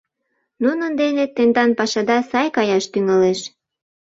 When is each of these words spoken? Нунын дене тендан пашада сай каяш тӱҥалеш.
Нунын 0.63 0.91
дене 1.01 1.23
тендан 1.35 1.71
пашада 1.77 2.17
сай 2.29 2.47
каяш 2.55 2.85
тӱҥалеш. 2.91 3.39